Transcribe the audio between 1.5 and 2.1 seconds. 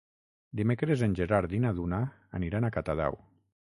i na Duna